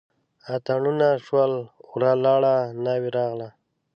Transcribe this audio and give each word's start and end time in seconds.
اتڼونه 0.53 1.09
شول 1.25 1.51
ورا 1.91 2.11
لاړه 2.25 2.55
ناوې 2.85 3.09
راغله. 3.17 3.49